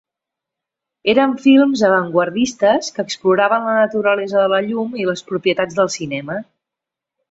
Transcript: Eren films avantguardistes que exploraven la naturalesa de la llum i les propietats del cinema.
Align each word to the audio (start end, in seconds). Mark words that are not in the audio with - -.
Eren 1.13 1.35
films 1.43 1.83
avantguardistes 1.91 2.91
que 2.97 3.07
exploraven 3.11 3.71
la 3.71 3.77
naturalesa 3.83 4.43
de 4.43 4.51
la 4.59 4.65
llum 4.73 5.01
i 5.05 5.09
les 5.15 5.27
propietats 5.33 5.83
del 5.83 5.97
cinema. 6.03 6.45